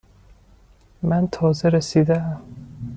[1.03, 2.41] من تازه رسیده ام.